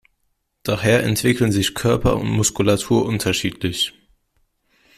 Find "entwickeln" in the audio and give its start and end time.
1.03-1.51